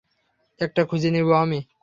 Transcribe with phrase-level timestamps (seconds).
[0.61, 1.59] একটা খুঁজে নিব আমি।